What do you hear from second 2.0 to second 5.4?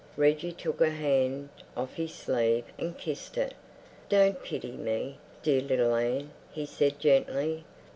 sleeve and kissed it. "Don't pity me,